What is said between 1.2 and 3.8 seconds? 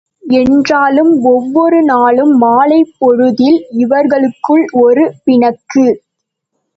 ஒவ்வொரு நாளும் மாலைப் பொழுதில்